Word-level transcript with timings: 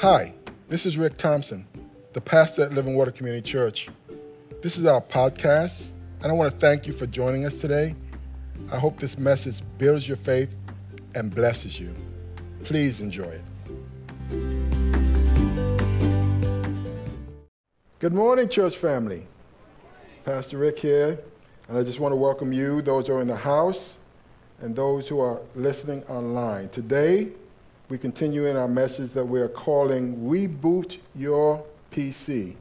Hi, 0.00 0.32
this 0.70 0.86
is 0.86 0.96
Rick 0.96 1.18
Thompson, 1.18 1.66
the 2.14 2.22
pastor 2.22 2.62
at 2.62 2.72
Living 2.72 2.94
Water 2.94 3.10
Community 3.10 3.46
Church. 3.46 3.90
This 4.62 4.78
is 4.78 4.86
our 4.86 5.02
podcast, 5.02 5.90
and 6.22 6.32
I 6.32 6.34
want 6.34 6.50
to 6.50 6.56
thank 6.58 6.86
you 6.86 6.94
for 6.94 7.04
joining 7.04 7.44
us 7.44 7.58
today. 7.58 7.94
I 8.72 8.78
hope 8.78 8.98
this 8.98 9.18
message 9.18 9.60
builds 9.76 10.08
your 10.08 10.16
faith 10.16 10.56
and 11.14 11.34
blesses 11.34 11.78
you. 11.78 11.94
Please 12.64 13.02
enjoy 13.02 13.28
it. 13.28 13.44
Good 17.98 18.14
morning, 18.14 18.48
church 18.48 18.78
family. 18.78 19.26
Pastor 20.24 20.56
Rick 20.56 20.78
here, 20.78 21.20
and 21.68 21.76
I 21.76 21.82
just 21.82 22.00
want 22.00 22.12
to 22.12 22.16
welcome 22.16 22.54
you, 22.54 22.80
those 22.80 23.08
who 23.08 23.16
are 23.16 23.20
in 23.20 23.28
the 23.28 23.36
house, 23.36 23.98
and 24.62 24.74
those 24.74 25.08
who 25.08 25.20
are 25.20 25.42
listening 25.54 26.02
online. 26.04 26.70
Today, 26.70 27.32
we 27.90 27.98
continue 27.98 28.46
in 28.46 28.56
our 28.56 28.68
message 28.68 29.10
that 29.10 29.24
we 29.24 29.40
are 29.40 29.48
calling 29.48 30.16
Reboot 30.18 30.98
Your 31.16 31.62
PC 31.90 32.54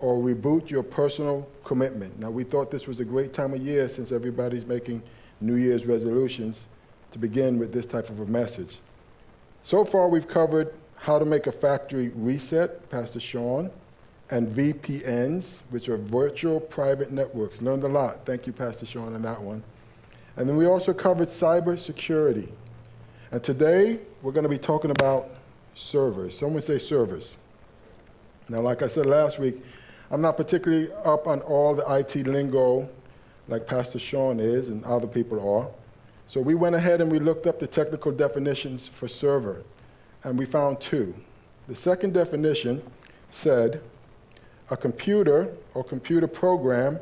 or 0.00 0.16
Reboot 0.16 0.70
Your 0.70 0.82
Personal 0.82 1.46
Commitment. 1.64 2.18
Now, 2.18 2.30
we 2.30 2.44
thought 2.44 2.70
this 2.70 2.86
was 2.86 2.98
a 2.98 3.04
great 3.04 3.34
time 3.34 3.52
of 3.52 3.60
year 3.60 3.90
since 3.90 4.10
everybody's 4.10 4.64
making 4.64 5.02
New 5.42 5.56
Year's 5.56 5.84
resolutions 5.84 6.66
to 7.10 7.18
begin 7.18 7.58
with 7.58 7.74
this 7.74 7.84
type 7.84 8.08
of 8.08 8.20
a 8.20 8.24
message. 8.24 8.78
So 9.62 9.84
far, 9.84 10.08
we've 10.08 10.26
covered 10.26 10.72
how 10.96 11.18
to 11.18 11.26
make 11.26 11.46
a 11.46 11.52
factory 11.52 12.10
reset, 12.14 12.88
Pastor 12.88 13.20
Sean, 13.20 13.70
and 14.30 14.48
VPNs, 14.48 15.60
which 15.68 15.90
are 15.90 15.98
virtual 15.98 16.58
private 16.58 17.12
networks. 17.12 17.60
Learned 17.60 17.84
a 17.84 17.88
lot. 17.88 18.24
Thank 18.24 18.46
you, 18.46 18.54
Pastor 18.54 18.86
Sean, 18.86 19.14
on 19.14 19.20
that 19.20 19.42
one. 19.42 19.62
And 20.36 20.48
then 20.48 20.56
we 20.56 20.64
also 20.64 20.94
covered 20.94 21.28
cybersecurity. 21.28 22.50
And 23.30 23.44
today, 23.44 24.00
we're 24.22 24.32
going 24.32 24.44
to 24.44 24.48
be 24.48 24.58
talking 24.58 24.90
about 24.90 25.28
servers. 25.74 26.38
Someone 26.38 26.62
say 26.62 26.78
servers. 26.78 27.36
Now, 28.48 28.60
like 28.60 28.80
I 28.80 28.86
said 28.86 29.04
last 29.04 29.38
week, 29.38 29.62
I'm 30.10 30.22
not 30.22 30.38
particularly 30.38 30.90
up 31.04 31.26
on 31.26 31.40
all 31.42 31.74
the 31.74 31.84
IT 31.94 32.26
lingo 32.26 32.88
like 33.46 33.66
Pastor 33.66 33.98
Sean 33.98 34.40
is 34.40 34.68
and 34.68 34.82
other 34.84 35.06
people 35.06 35.46
are. 35.56 35.68
So 36.26 36.40
we 36.40 36.54
went 36.54 36.74
ahead 36.74 37.02
and 37.02 37.10
we 37.10 37.18
looked 37.18 37.46
up 37.46 37.58
the 37.58 37.66
technical 37.66 38.12
definitions 38.12 38.88
for 38.88 39.08
server, 39.08 39.62
and 40.24 40.38
we 40.38 40.46
found 40.46 40.80
two. 40.80 41.14
The 41.66 41.74
second 41.74 42.14
definition 42.14 42.82
said 43.28 43.82
a 44.70 44.76
computer 44.76 45.50
or 45.74 45.84
computer 45.84 46.26
program 46.26 46.98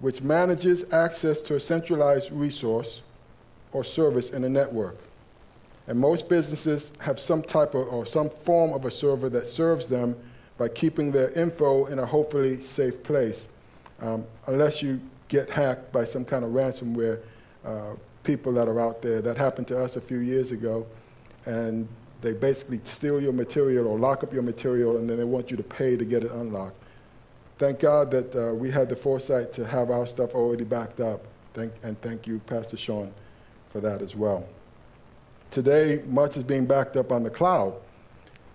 which 0.00 0.22
manages 0.22 0.92
access 0.92 1.40
to 1.42 1.54
a 1.56 1.60
centralized 1.60 2.32
resource 2.32 3.02
or 3.72 3.84
service 3.84 4.30
in 4.30 4.44
a 4.44 4.48
network. 4.48 4.96
And 5.88 5.98
most 5.98 6.28
businesses 6.28 6.92
have 7.00 7.18
some 7.18 7.42
type 7.42 7.74
of 7.74 7.88
or 7.88 8.06
some 8.06 8.28
form 8.28 8.72
of 8.72 8.84
a 8.84 8.90
server 8.90 9.28
that 9.30 9.46
serves 9.46 9.88
them 9.88 10.16
by 10.58 10.68
keeping 10.68 11.12
their 11.12 11.30
info 11.38 11.86
in 11.86 11.98
a 11.98 12.06
hopefully 12.06 12.60
safe 12.60 13.02
place, 13.02 13.48
um, 14.00 14.24
unless 14.46 14.82
you 14.82 15.00
get 15.28 15.50
hacked 15.50 15.92
by 15.92 16.04
some 16.04 16.24
kind 16.24 16.44
of 16.44 16.50
ransomware 16.50 17.20
uh, 17.64 17.92
people 18.24 18.52
that 18.52 18.68
are 18.68 18.80
out 18.80 19.02
there. 19.02 19.20
That 19.20 19.36
happened 19.36 19.68
to 19.68 19.82
us 19.82 19.96
a 19.96 20.00
few 20.00 20.18
years 20.18 20.50
ago, 20.52 20.86
and 21.44 21.86
they 22.20 22.32
basically 22.32 22.80
steal 22.84 23.22
your 23.22 23.32
material 23.32 23.86
or 23.86 23.98
lock 23.98 24.24
up 24.24 24.32
your 24.32 24.42
material, 24.42 24.96
and 24.96 25.08
then 25.08 25.18
they 25.18 25.24
want 25.24 25.50
you 25.50 25.56
to 25.56 25.62
pay 25.62 25.96
to 25.96 26.04
get 26.04 26.24
it 26.24 26.32
unlocked. 26.32 26.82
Thank 27.58 27.78
God 27.78 28.10
that 28.10 28.34
uh, 28.34 28.54
we 28.54 28.70
had 28.70 28.88
the 28.88 28.96
foresight 28.96 29.52
to 29.54 29.66
have 29.66 29.90
our 29.90 30.06
stuff 30.06 30.34
already 30.34 30.64
backed 30.64 31.00
up. 31.00 31.24
Thank, 31.54 31.72
and 31.82 32.00
thank 32.02 32.26
you, 32.26 32.38
Pastor 32.40 32.76
Sean, 32.76 33.12
for 33.70 33.80
that 33.80 34.02
as 34.02 34.14
well. 34.14 34.46
Today, 35.50 36.02
much 36.06 36.36
is 36.36 36.42
being 36.42 36.66
backed 36.66 36.96
up 36.96 37.12
on 37.12 37.22
the 37.22 37.30
cloud. 37.30 37.74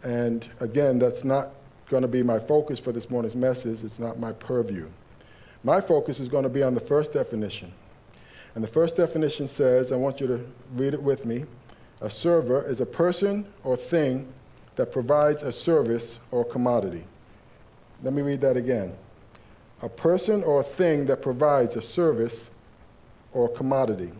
And 0.04 0.48
again, 0.60 1.00
that's 1.00 1.24
not 1.24 1.52
going 1.90 2.02
to 2.02 2.08
be 2.08 2.24
my 2.24 2.40
focus 2.40 2.80
for 2.80 2.92
this 2.92 3.10
morning's 3.10 3.36
message. 3.36 3.84
It's 3.84 4.00
not 4.00 4.20
my 4.20 4.32
purview. 4.34 4.88
My 5.64 5.82
focus 5.82 6.20
is 6.20 6.28
going 6.28 6.44
to 6.44 6.50
be 6.50 6.64
on 6.64 6.74
the 6.74 6.82
first 6.82 7.14
definition. 7.14 7.72
And 8.56 8.64
the 8.64 8.68
first 8.68 8.96
definition 8.96 9.48
says, 9.48 9.92
I 9.92 9.96
want 9.96 10.20
you 10.20 10.28
to 10.28 10.46
read 10.76 10.94
it 10.94 11.02
with 11.02 11.26
me. 11.26 11.46
A 12.02 12.10
server 12.10 12.64
is 12.66 12.82
a 12.82 12.86
person 12.86 13.46
or 13.64 13.78
thing 13.78 14.28
that 14.76 14.92
provides 14.92 15.44
a 15.44 15.52
service 15.52 16.20
or 16.32 16.44
commodity. 16.44 17.04
Let 18.04 18.14
me 18.14 18.22
read 18.22 18.42
that 18.42 18.58
again. 18.58 18.96
A 19.84 19.90
person 19.90 20.44
or 20.44 20.64
thing 20.64 21.06
that 21.06 21.22
provides 21.22 21.76
a 21.76 21.82
service 21.82 22.52
or 23.34 23.50
commodity. 23.50 24.12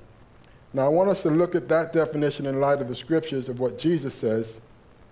Now, 0.74 0.86
I 0.86 0.90
want 0.90 1.10
us 1.10 1.22
to 1.24 1.30
look 1.30 1.54
at 1.54 1.68
that 1.68 1.92
definition 1.92 2.46
in 2.46 2.62
light 2.62 2.80
of 2.80 2.88
the 2.88 2.96
scriptures 2.96 3.50
of 3.50 3.60
what 3.60 3.78
Jesus 3.78 4.14
says 4.14 4.62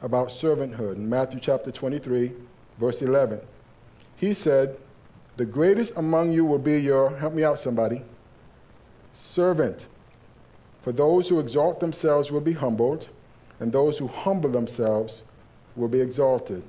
about 0.01 0.29
servanthood 0.29 0.95
in 0.95 1.09
Matthew 1.09 1.41
chapter 1.41 1.69
23, 1.69 2.31
verse 2.77 3.01
11. 3.01 3.41
He 4.15 4.33
said, 4.33 4.77
The 5.35 5.45
greatest 5.45 5.97
among 5.97 6.31
you 6.31 6.45
will 6.45 6.59
be 6.59 6.79
your, 6.79 7.15
help 7.17 7.33
me 7.33 7.43
out, 7.43 7.59
somebody, 7.59 8.03
servant. 9.11 9.87
For 10.81 10.93
those 10.93 11.27
who 11.27 11.41
exalt 11.41 11.81
themselves 11.81 12.31
will 12.31 12.39
be 12.39 12.53
humbled, 12.53 13.09
and 13.59 13.69
those 13.69 13.97
who 13.97 14.07
humble 14.07 14.49
themselves 14.49 15.23
will 15.75 15.89
be 15.89 15.99
exalted. 15.99 16.63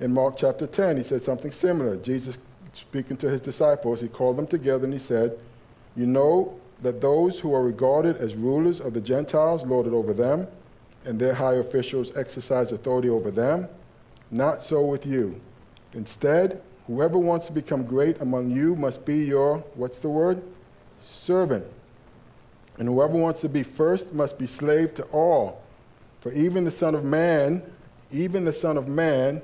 In 0.00 0.14
Mark 0.14 0.38
chapter 0.38 0.66
10, 0.66 0.96
he 0.96 1.02
said 1.02 1.20
something 1.20 1.50
similar. 1.50 1.96
Jesus, 1.96 2.38
speaking 2.72 3.18
to 3.18 3.28
his 3.28 3.42
disciples, 3.42 4.00
he 4.00 4.08
called 4.08 4.38
them 4.38 4.46
together 4.46 4.84
and 4.84 4.92
he 4.94 4.98
said, 4.98 5.38
You 5.94 6.06
know 6.06 6.58
that 6.82 7.00
those 7.00 7.40
who 7.40 7.54
are 7.54 7.62
regarded 7.62 8.16
as 8.16 8.34
rulers 8.34 8.80
of 8.80 8.94
the 8.94 9.00
Gentiles 9.00 9.64
lord 9.64 9.86
it 9.86 9.92
over 9.92 10.12
them, 10.12 10.46
and 11.04 11.18
their 11.18 11.34
high 11.34 11.54
officials 11.54 12.14
exercise 12.16 12.72
authority 12.72 13.08
over 13.08 13.30
them. 13.30 13.68
Not 14.30 14.60
so 14.60 14.84
with 14.84 15.06
you. 15.06 15.40
Instead, 15.94 16.60
whoever 16.86 17.18
wants 17.18 17.46
to 17.46 17.52
become 17.52 17.84
great 17.84 18.20
among 18.20 18.50
you 18.50 18.76
must 18.76 19.04
be 19.06 19.24
your, 19.24 19.58
what's 19.74 19.98
the 19.98 20.08
word? 20.08 20.42
Servant. 20.98 21.64
And 22.78 22.88
whoever 22.88 23.16
wants 23.16 23.40
to 23.40 23.48
be 23.48 23.62
first 23.62 24.12
must 24.12 24.38
be 24.38 24.46
slave 24.46 24.94
to 24.94 25.04
all. 25.04 25.62
For 26.20 26.32
even 26.32 26.64
the 26.64 26.70
Son 26.70 26.94
of 26.94 27.04
Man, 27.04 27.62
even 28.10 28.44
the 28.44 28.52
Son 28.52 28.76
of 28.76 28.88
Man, 28.88 29.40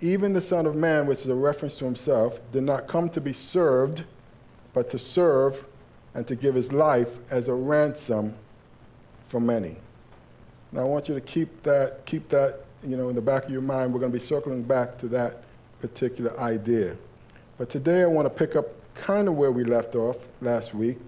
even 0.00 0.32
the 0.32 0.40
Son 0.40 0.66
of 0.66 0.76
Man, 0.76 1.06
which 1.06 1.20
is 1.20 1.28
a 1.28 1.34
reference 1.34 1.78
to 1.78 1.84
himself, 1.84 2.38
did 2.52 2.62
not 2.62 2.86
come 2.86 3.08
to 3.10 3.20
be 3.20 3.32
served, 3.32 4.04
but 4.72 4.90
to 4.90 4.98
serve 4.98 5.64
and 6.18 6.26
to 6.26 6.34
give 6.34 6.56
his 6.56 6.72
life 6.72 7.20
as 7.30 7.46
a 7.46 7.54
ransom 7.54 8.34
for 9.28 9.38
many. 9.38 9.76
Now 10.72 10.80
I 10.80 10.84
want 10.84 11.08
you 11.08 11.14
to 11.14 11.20
keep 11.20 11.62
that, 11.62 12.04
keep 12.06 12.28
that, 12.30 12.64
you 12.82 12.96
know, 12.96 13.08
in 13.08 13.14
the 13.14 13.22
back 13.22 13.44
of 13.44 13.52
your 13.52 13.60
mind. 13.60 13.94
We're 13.94 14.00
going 14.00 14.10
to 14.10 14.18
be 14.18 14.24
circling 14.24 14.64
back 14.64 14.98
to 14.98 15.06
that 15.10 15.44
particular 15.80 16.36
idea. 16.40 16.96
But 17.56 17.70
today 17.70 18.02
I 18.02 18.06
want 18.06 18.26
to 18.26 18.30
pick 18.30 18.56
up 18.56 18.66
kind 18.96 19.28
of 19.28 19.36
where 19.36 19.52
we 19.52 19.62
left 19.62 19.94
off 19.94 20.16
last 20.40 20.74
week 20.74 20.98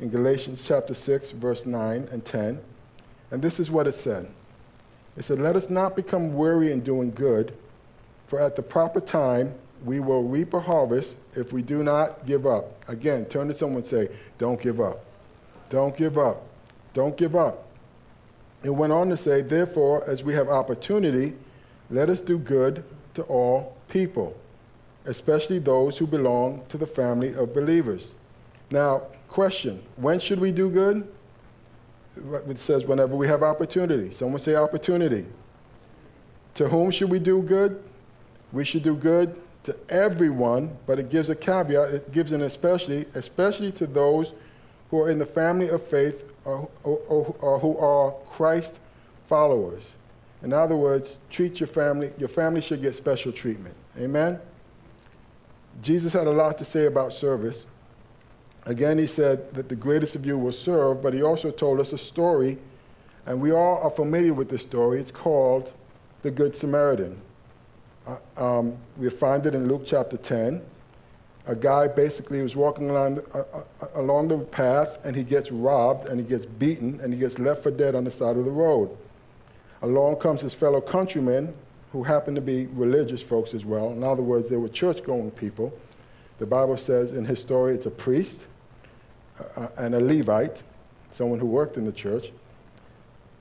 in 0.00 0.08
Galatians 0.08 0.66
chapter 0.66 0.94
6, 0.94 1.32
verse 1.32 1.66
9 1.66 2.08
and 2.10 2.24
10. 2.24 2.58
And 3.32 3.42
this 3.42 3.60
is 3.60 3.70
what 3.70 3.86
it 3.86 3.92
said. 3.92 4.30
It 5.18 5.24
said, 5.24 5.40
Let 5.40 5.56
us 5.56 5.68
not 5.68 5.94
become 5.94 6.34
weary 6.34 6.72
in 6.72 6.80
doing 6.80 7.10
good 7.10 7.54
for 8.28 8.40
at 8.40 8.56
the 8.56 8.62
proper 8.62 9.00
time, 9.00 9.56
we 9.84 10.00
will 10.00 10.22
reap 10.22 10.54
a 10.54 10.60
harvest 10.60 11.16
if 11.34 11.52
we 11.52 11.62
do 11.62 11.82
not 11.82 12.26
give 12.26 12.46
up. 12.46 12.88
Again, 12.88 13.26
turn 13.26 13.48
to 13.48 13.54
someone 13.54 13.78
and 13.78 13.86
say, 13.86 14.08
Don't 14.38 14.60
give 14.60 14.80
up. 14.80 15.04
Don't 15.68 15.96
give 15.96 16.18
up. 16.18 16.42
Don't 16.92 17.16
give 17.16 17.36
up. 17.36 17.66
It 18.62 18.70
went 18.70 18.92
on 18.92 19.08
to 19.10 19.16
say, 19.16 19.42
Therefore, 19.42 20.08
as 20.08 20.24
we 20.24 20.32
have 20.34 20.48
opportunity, 20.48 21.34
let 21.90 22.08
us 22.08 22.20
do 22.20 22.38
good 22.38 22.82
to 23.14 23.22
all 23.24 23.76
people, 23.88 24.36
especially 25.04 25.58
those 25.58 25.98
who 25.98 26.06
belong 26.06 26.64
to 26.68 26.78
the 26.78 26.86
family 26.86 27.34
of 27.34 27.52
believers. 27.52 28.14
Now, 28.70 29.02
question 29.28 29.82
when 29.96 30.18
should 30.18 30.40
we 30.40 30.52
do 30.52 30.70
good? 30.70 31.06
It 32.48 32.58
says, 32.60 32.84
whenever 32.84 33.16
we 33.16 33.26
have 33.26 33.42
opportunity. 33.42 34.12
Someone 34.12 34.38
say 34.38 34.54
opportunity. 34.54 35.26
To 36.54 36.68
whom 36.68 36.92
should 36.92 37.10
we 37.10 37.18
do 37.18 37.42
good? 37.42 37.82
we 38.54 38.64
should 38.64 38.84
do 38.84 38.96
good 38.96 39.34
to 39.64 39.76
everyone, 39.88 40.76
but 40.86 40.98
it 40.98 41.10
gives 41.10 41.28
a 41.30 41.34
caveat. 41.34 41.92
It 41.92 42.12
gives 42.12 42.32
an 42.32 42.42
especially, 42.42 43.06
especially 43.14 43.72
to 43.72 43.86
those 43.86 44.34
who 44.90 45.00
are 45.00 45.10
in 45.10 45.18
the 45.18 45.26
family 45.26 45.68
of 45.68 45.82
faith 45.82 46.24
or, 46.44 46.68
or, 46.82 46.98
or, 47.08 47.36
or 47.40 47.58
who 47.58 47.76
are 47.78 48.12
Christ 48.26 48.78
followers. 49.26 49.94
In 50.42 50.52
other 50.52 50.76
words, 50.76 51.18
treat 51.30 51.58
your 51.58 51.66
family, 51.66 52.12
your 52.18 52.28
family 52.28 52.60
should 52.60 52.82
get 52.82 52.94
special 52.94 53.32
treatment. 53.32 53.74
Amen? 53.98 54.38
Jesus 55.82 56.12
had 56.12 56.26
a 56.26 56.30
lot 56.30 56.58
to 56.58 56.64
say 56.64 56.86
about 56.86 57.12
service. 57.12 57.66
Again, 58.66 58.98
he 58.98 59.06
said 59.06 59.48
that 59.50 59.68
the 59.68 59.76
greatest 59.76 60.14
of 60.14 60.24
you 60.26 60.38
will 60.38 60.52
serve, 60.52 61.02
but 61.02 61.14
he 61.14 61.22
also 61.22 61.50
told 61.50 61.80
us 61.80 61.92
a 61.92 61.98
story, 61.98 62.58
and 63.26 63.40
we 63.40 63.52
all 63.52 63.82
are 63.82 63.90
familiar 63.90 64.34
with 64.34 64.48
this 64.48 64.62
story. 64.62 65.00
It's 65.00 65.10
called 65.10 65.72
the 66.22 66.30
Good 66.30 66.54
Samaritan. 66.54 67.20
Uh, 68.06 68.16
um, 68.36 68.76
we 68.96 69.08
find 69.08 69.46
it 69.46 69.54
in 69.54 69.66
Luke 69.66 69.82
chapter 69.86 70.16
10. 70.16 70.62
A 71.46 71.54
guy 71.54 71.88
basically 71.88 72.42
was 72.42 72.56
walking 72.56 72.90
along, 72.90 73.20
uh, 73.34 73.42
uh, 73.52 73.86
along 73.94 74.28
the 74.28 74.38
path 74.38 75.04
and 75.04 75.14
he 75.14 75.22
gets 75.22 75.52
robbed 75.52 76.08
and 76.08 76.18
he 76.18 76.26
gets 76.26 76.46
beaten 76.46 77.00
and 77.02 77.12
he 77.12 77.18
gets 77.18 77.38
left 77.38 77.62
for 77.62 77.70
dead 77.70 77.94
on 77.94 78.04
the 78.04 78.10
side 78.10 78.36
of 78.36 78.44
the 78.44 78.50
road. 78.50 78.96
Along 79.82 80.16
comes 80.16 80.40
his 80.40 80.54
fellow 80.54 80.80
countrymen 80.80 81.54
who 81.92 82.02
happened 82.02 82.36
to 82.36 82.42
be 82.42 82.66
religious 82.68 83.22
folks 83.22 83.54
as 83.54 83.64
well. 83.64 83.92
In 83.92 84.02
other 84.02 84.22
words, 84.22 84.48
they 84.48 84.56
were 84.56 84.68
church 84.68 85.04
going 85.04 85.30
people. 85.30 85.72
The 86.38 86.46
Bible 86.46 86.76
says 86.76 87.14
in 87.14 87.24
his 87.24 87.40
story 87.40 87.74
it's 87.74 87.86
a 87.86 87.90
priest 87.90 88.46
uh, 89.56 89.68
and 89.76 89.94
a 89.94 90.00
Levite, 90.00 90.62
someone 91.10 91.38
who 91.38 91.46
worked 91.46 91.76
in 91.76 91.84
the 91.84 91.92
church. 91.92 92.32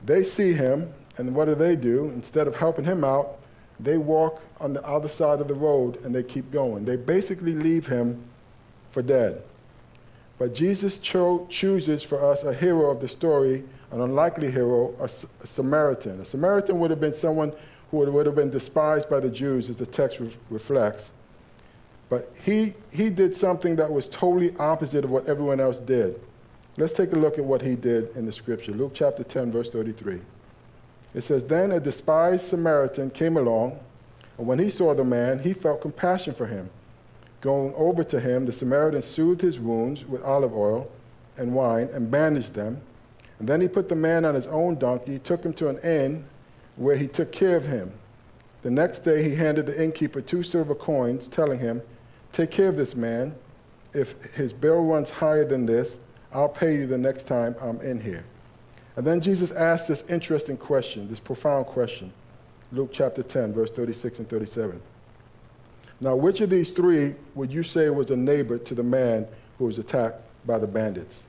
They 0.05 0.23
see 0.23 0.53
him, 0.53 0.93
and 1.17 1.33
what 1.33 1.45
do 1.45 1.55
they 1.55 1.75
do? 1.75 2.05
Instead 2.09 2.47
of 2.47 2.55
helping 2.55 2.85
him 2.85 3.03
out, 3.03 3.39
they 3.79 3.97
walk 3.97 4.41
on 4.59 4.73
the 4.73 4.85
other 4.85 5.07
side 5.07 5.39
of 5.41 5.47
the 5.47 5.53
road 5.53 6.03
and 6.05 6.13
they 6.13 6.23
keep 6.23 6.51
going. 6.51 6.85
They 6.85 6.95
basically 6.95 7.53
leave 7.53 7.87
him 7.87 8.23
for 8.91 9.01
dead. 9.01 9.41
But 10.37 10.53
Jesus 10.53 10.97
cho- 10.97 11.47
chooses 11.49 12.03
for 12.03 12.23
us 12.23 12.43
a 12.43 12.53
hero 12.53 12.89
of 12.89 12.99
the 13.01 13.07
story, 13.07 13.63
an 13.91 14.01
unlikely 14.01 14.51
hero, 14.51 14.95
a, 14.99 15.03
S- 15.03 15.25
a 15.41 15.47
Samaritan. 15.47 16.19
A 16.19 16.25
Samaritan 16.25 16.79
would 16.79 16.89
have 16.89 16.99
been 16.99 17.13
someone 17.13 17.53
who 17.91 17.97
would, 17.97 18.09
would 18.09 18.25
have 18.25 18.35
been 18.35 18.49
despised 18.49 19.09
by 19.09 19.19
the 19.19 19.29
Jews, 19.29 19.69
as 19.69 19.77
the 19.77 19.85
text 19.85 20.19
re- 20.19 20.31
reflects. 20.49 21.11
But 22.09 22.35
he, 22.43 22.73
he 22.91 23.09
did 23.09 23.35
something 23.35 23.75
that 23.77 23.91
was 23.91 24.09
totally 24.09 24.55
opposite 24.57 25.03
of 25.03 25.11
what 25.11 25.27
everyone 25.29 25.59
else 25.59 25.79
did. 25.79 26.19
Let's 26.77 26.93
take 26.93 27.13
a 27.13 27.15
look 27.15 27.37
at 27.37 27.43
what 27.43 27.61
he 27.61 27.75
did 27.75 28.15
in 28.15 28.25
the 28.25 28.31
scripture. 28.31 28.71
Luke 28.71 28.91
chapter 28.95 29.23
10, 29.23 29.51
verse 29.51 29.69
33. 29.69 30.19
It 31.13 31.21
says, 31.21 31.45
Then 31.45 31.71
a 31.71 31.79
despised 31.79 32.45
Samaritan 32.45 33.09
came 33.09 33.37
along, 33.37 33.79
and 34.37 34.47
when 34.47 34.59
he 34.59 34.69
saw 34.69 34.93
the 34.93 35.03
man, 35.03 35.39
he 35.39 35.53
felt 35.53 35.81
compassion 35.81 36.33
for 36.33 36.47
him. 36.47 36.69
Going 37.41 37.73
over 37.75 38.03
to 38.05 38.19
him, 38.19 38.45
the 38.45 38.51
Samaritan 38.51 39.01
soothed 39.01 39.41
his 39.41 39.59
wounds 39.59 40.05
with 40.05 40.23
olive 40.23 40.55
oil 40.55 40.89
and 41.37 41.53
wine 41.53 41.89
and 41.93 42.09
bandaged 42.09 42.53
them. 42.53 42.81
And 43.39 43.47
then 43.47 43.59
he 43.59 43.67
put 43.67 43.89
the 43.89 43.95
man 43.95 44.25
on 44.25 44.33
his 44.33 44.47
own 44.47 44.75
donkey, 44.75 45.19
took 45.19 45.43
him 45.43 45.53
to 45.53 45.69
an 45.69 45.77
inn 45.79 46.25
where 46.77 46.95
he 46.95 47.07
took 47.07 47.31
care 47.31 47.57
of 47.57 47.65
him. 47.65 47.91
The 48.61 48.71
next 48.71 48.99
day 48.99 49.21
he 49.21 49.35
handed 49.35 49.65
the 49.65 49.83
innkeeper 49.83 50.21
two 50.21 50.41
silver 50.41 50.73
coins, 50.73 51.27
telling 51.27 51.59
him, 51.59 51.81
Take 52.31 52.49
care 52.49 52.69
of 52.69 52.77
this 52.77 52.95
man. 52.95 53.35
If 53.93 54.33
his 54.33 54.53
bill 54.53 54.83
runs 54.83 55.11
higher 55.11 55.45
than 55.45 55.65
this, 55.65 55.97
I'll 56.31 56.49
pay 56.49 56.75
you 56.75 56.87
the 56.87 56.97
next 56.97 57.25
time 57.25 57.55
I'm 57.61 57.79
in 57.81 57.99
here. 57.99 58.25
And 58.95 59.05
then 59.07 59.21
Jesus 59.21 59.51
asked 59.51 59.87
this 59.87 60.03
interesting 60.09 60.57
question, 60.57 61.09
this 61.09 61.19
profound 61.19 61.65
question. 61.65 62.11
Luke 62.71 62.89
chapter 62.91 63.23
10, 63.23 63.53
verse 63.53 63.71
36 63.71 64.19
and 64.19 64.29
37. 64.29 64.81
Now, 65.99 66.15
which 66.15 66.41
of 66.41 66.49
these 66.49 66.71
three 66.71 67.15
would 67.35 67.51
you 67.51 67.63
say 67.63 67.89
was 67.89 68.11
a 68.11 68.15
neighbor 68.15 68.57
to 68.57 68.75
the 68.75 68.83
man 68.83 69.27
who 69.57 69.65
was 69.65 69.79
attacked 69.79 70.21
by 70.45 70.57
the 70.57 70.67
bandits? 70.67 71.23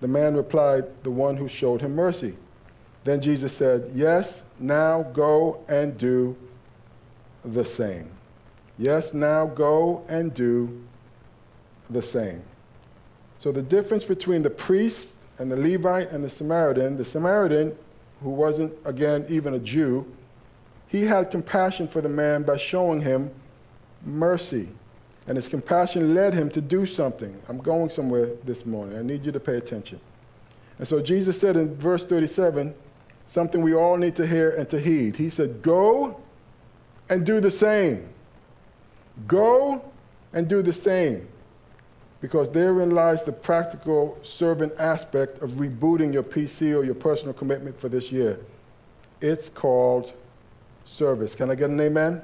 The 0.00 0.08
man 0.08 0.34
replied, 0.34 0.84
The 1.02 1.10
one 1.10 1.36
who 1.36 1.48
showed 1.48 1.80
him 1.80 1.94
mercy. 1.94 2.36
Then 3.04 3.20
Jesus 3.20 3.52
said, 3.54 3.90
Yes, 3.94 4.42
now 4.58 5.02
go 5.02 5.64
and 5.68 5.96
do 5.98 6.36
the 7.44 7.64
same. 7.64 8.10
Yes, 8.78 9.12
now 9.12 9.46
go 9.46 10.04
and 10.08 10.32
do 10.32 10.82
the 11.88 12.02
same. 12.02 12.42
So 13.38 13.52
the 13.52 13.62
difference 13.62 14.04
between 14.04 14.42
the 14.42 14.50
priest 14.50 15.14
and 15.40 15.50
the 15.50 15.56
Levite 15.56 16.10
and 16.10 16.22
the 16.22 16.28
Samaritan, 16.28 16.98
the 16.98 17.04
Samaritan, 17.04 17.74
who 18.22 18.28
wasn't, 18.28 18.74
again, 18.84 19.24
even 19.30 19.54
a 19.54 19.58
Jew, 19.58 20.06
he 20.86 21.04
had 21.04 21.30
compassion 21.30 21.88
for 21.88 22.02
the 22.02 22.08
man 22.10 22.42
by 22.42 22.58
showing 22.58 23.00
him 23.00 23.30
mercy. 24.04 24.68
And 25.26 25.36
his 25.36 25.48
compassion 25.48 26.14
led 26.14 26.34
him 26.34 26.50
to 26.50 26.60
do 26.60 26.84
something. 26.84 27.40
I'm 27.48 27.58
going 27.58 27.88
somewhere 27.88 28.30
this 28.44 28.66
morning. 28.66 28.98
I 28.98 29.02
need 29.02 29.24
you 29.24 29.32
to 29.32 29.40
pay 29.40 29.56
attention. 29.56 29.98
And 30.78 30.86
so 30.86 31.00
Jesus 31.00 31.40
said 31.40 31.56
in 31.56 31.74
verse 31.74 32.04
37 32.04 32.74
something 33.26 33.62
we 33.62 33.74
all 33.74 33.96
need 33.96 34.16
to 34.16 34.26
hear 34.26 34.50
and 34.50 34.68
to 34.70 34.78
heed. 34.78 35.16
He 35.16 35.30
said, 35.30 35.62
Go 35.62 36.20
and 37.08 37.24
do 37.24 37.40
the 37.40 37.50
same. 37.50 38.08
Go 39.26 39.90
and 40.32 40.48
do 40.48 40.60
the 40.62 40.72
same. 40.72 41.28
Because 42.20 42.50
therein 42.50 42.90
lies 42.90 43.24
the 43.24 43.32
practical 43.32 44.18
servant 44.22 44.74
aspect 44.78 45.38
of 45.42 45.52
rebooting 45.52 46.12
your 46.12 46.22
PC 46.22 46.76
or 46.76 46.84
your 46.84 46.94
personal 46.94 47.32
commitment 47.32 47.78
for 47.80 47.88
this 47.88 48.12
year. 48.12 48.38
It's 49.20 49.48
called 49.48 50.12
service. 50.84 51.34
Can 51.34 51.50
I 51.50 51.54
get 51.54 51.70
an 51.70 51.80
amen? 51.80 52.22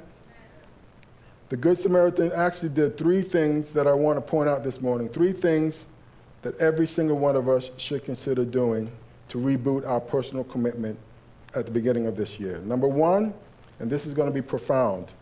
The 1.49 1.57
Good 1.57 1.79
Samaritan 1.79 2.33
actually 2.33 2.71
did 2.71 2.99
three 2.99 3.23
things 3.23 3.73
that 3.73 3.87
I 3.87 3.93
want 3.93 4.17
to 4.17 4.21
point 4.21 4.49
out 4.49 4.65
this 4.65 4.81
morning. 4.81 5.09
Three 5.09 5.33
things 5.33 5.87
that 6.43 6.59
every 6.59 6.87
single 6.87 7.19
one 7.19 7.37
of 7.37 7.49
us 7.49 7.71
should 7.77 8.05
consider 8.05 8.45
doing 8.45 8.91
to 9.29 9.39
reboot 9.39 9.87
our 9.87 10.01
personal 10.01 10.45
commitment 10.45 10.99
at 11.55 11.65
the 11.65 11.71
beginning 11.71 12.07
of 12.07 12.17
this 12.17 12.39
year. 12.39 12.59
Number 12.59 12.89
one, 12.89 13.33
and 13.79 13.91
this 13.91 14.07
is 14.07 14.15
going 14.15 14.29
to 14.29 14.35
be 14.35 14.43
profound. 14.43 15.13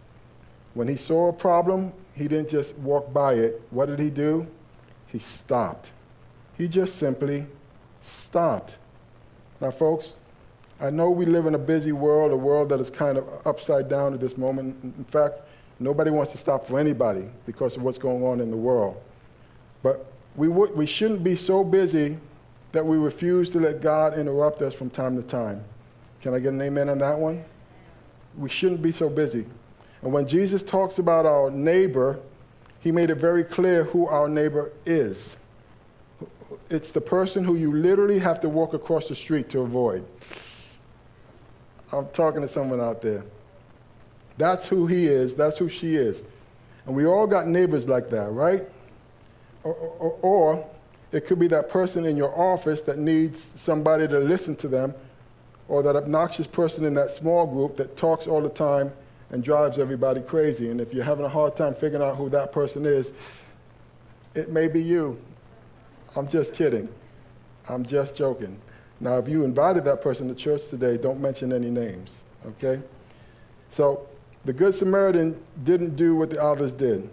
When 0.75 0.89
he 0.89 0.97
saw 0.97 1.29
a 1.29 1.33
problem, 1.33 1.93
he 2.15 2.27
didn't 2.27 2.49
just 2.49 2.77
walk 2.79 3.13
by 3.13 3.35
it. 3.35 3.63
What 3.71 3.87
did 3.87 3.99
he 3.99 4.11
do? 4.11 4.47
He 5.15 5.21
stopped. 5.21 5.93
He 6.59 6.67
just 6.67 6.97
simply 6.97 7.47
stopped. 8.03 8.79
Now, 9.61 9.71
folks, 9.71 10.17
I 10.81 10.91
know 10.91 11.09
we 11.09 11.25
live 11.25 11.47
in 11.47 11.55
a 11.55 11.59
busy 11.59 11.93
world, 11.93 12.33
a 12.33 12.37
world 12.37 12.69
that 12.71 12.81
is 12.81 12.91
kind 12.91 13.17
of 13.17 13.47
upside 13.47 13.89
down 13.89 14.13
at 14.13 14.19
this 14.19 14.37
moment. 14.37 14.83
In 14.83 15.05
fact, 15.05 15.35
nobody 15.79 16.11
wants 16.11 16.33
to 16.33 16.39
stop 16.39 16.67
for 16.67 16.81
anybody 16.81 17.29
because 17.47 17.77
of 17.77 17.85
what's 17.85 17.97
going 17.97 18.25
on 18.25 18.41
in 18.41 18.51
the 18.51 18.57
world. 18.57 19.01
But 19.85 20.05
we, 20.35 20.49
would, 20.49 20.75
we 20.75 20.85
shouldn't 20.85 21.23
be 21.23 21.37
so 21.37 21.63
busy 21.63 22.19
that 22.73 22.85
we 22.85 22.97
refuse 22.97 23.53
to 23.53 23.61
let 23.61 23.81
God 23.81 24.19
interrupt 24.19 24.63
us 24.63 24.75
from 24.75 24.91
time 24.91 25.15
to 25.17 25.23
time. 25.23 25.63
Can 26.23 26.35
I 26.35 26.41
get 26.41 26.55
an 26.55 26.61
amen 26.61 26.89
on 26.89 26.99
that 26.99 27.17
one? 27.17 27.45
We 28.37 28.49
shouldn't 28.49 28.83
be 28.83 28.91
so 28.91 29.09
busy. 29.09 29.47
And 30.03 30.13
when 30.13 30.27
Jesus 30.27 30.65
talks 30.65 30.99
about 30.99 31.25
our 31.25 31.53
neighbor, 31.53 32.19
he 32.85 32.93
made 32.93 33.09
it 33.09 33.15
very 33.15 33.43
clear 33.43 33.85
who 33.85 34.07
our 34.07 34.29
neighbor 34.29 34.71
is. 34.85 35.39
It's 36.69 36.91
the 36.91 37.01
person 37.01 37.43
who 37.43 37.57
you 37.57 37.73
literally 37.73 38.19
have 38.19 38.41
to 38.41 38.49
walk 38.51 38.75
across 38.75 39.09
the 39.09 39.15
street 39.15 39.49
to 39.51 39.61
avoid. 39.61 40.05
I'm 41.91 42.07
talking 42.09 42.43
to 42.43 42.49
someone 42.49 42.83
out 42.83 43.01
there. 43.01 43.25
That's 44.37 44.69
who 44.69 44.87
he 44.87 45.07
is, 45.07 45.35
that's 45.35 45.57
who 45.57 45.71
she 45.71 45.95
is. 45.95 46.23
And 46.85 46.95
we 46.95 47.07
all 47.07 47.27
got 47.27 47.47
neighbors 47.47 47.89
like 47.89 48.11
that, 48.11 48.31
right? 48.33 48.61
Or, 49.63 49.73
or, 49.73 50.19
or, 50.21 50.67
it 51.11 51.27
could 51.27 51.39
be 51.39 51.47
that 51.47 51.71
person 51.71 52.05
in 52.05 52.19
your 52.19 52.39
office 52.39 52.83
that 52.83 52.99
needs 52.99 53.41
somebody 53.41 54.07
to 54.09 54.19
listen 54.19 54.57
to 54.57 54.69
them, 54.69 54.93
or 55.69 55.83
that 55.83 55.97
obnoxious 55.97 56.47
person 56.47 56.85
in 56.85 56.93
that 56.95 57.09
small 57.09 57.47
group 57.47 57.77
that 57.77 57.97
talks 57.97 58.27
all 58.27 58.43
the 58.43 58.51
time 58.51 58.93
and 59.31 59.43
drives 59.43 59.79
everybody 59.79 60.21
crazy. 60.21 60.71
And 60.71 60.81
if 60.81 60.93
you're 60.95 61.05
having 61.05 61.25
a 61.25 61.29
hard 61.29 61.57
time 61.57 61.75
figuring 61.75 62.03
out 62.03 62.17
who 62.17 62.29
that 62.31 62.53
person 62.53 62.87
is, 62.87 63.13
it 64.35 64.51
may 64.51 64.69
be 64.69 64.83
you. 64.83 65.21
I'm 66.17 66.29
just 66.29 66.55
kidding. 66.55 66.89
I'm 67.69 67.85
just 67.85 68.15
joking. 68.15 68.59
Now, 69.01 69.19
if 69.19 69.29
you 69.29 69.45
invited 69.45 69.85
that 69.85 70.03
person 70.03 70.29
to 70.29 70.35
church 70.35 70.69
today, 70.69 70.97
don't 70.97 71.21
mention 71.21 71.53
any 71.53 71.71
names, 71.71 72.25
okay? 72.47 72.83
So, 73.71 74.07
the 74.45 74.53
Good 74.53 74.75
Samaritan 74.75 75.43
didn't 75.65 75.97
do 75.97 76.15
what 76.15 76.31
the 76.31 76.43
others 76.43 76.73
did. 76.73 77.09